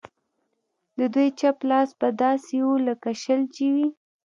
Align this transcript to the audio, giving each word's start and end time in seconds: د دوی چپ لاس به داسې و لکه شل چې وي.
د 0.97 0.99
دوی 1.13 1.27
چپ 1.39 1.57
لاس 1.69 1.89
به 1.99 2.07
داسې 2.23 2.55
و 2.65 2.69
لکه 2.87 3.11
شل 3.21 3.41
چې 3.55 3.65
وي. 3.73 3.87